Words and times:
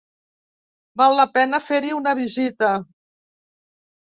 Val 1.01 1.13
la 1.19 1.27
pena 1.35 1.59
fer-hi 1.67 1.93
una 1.99 2.15
visita. 2.23 2.73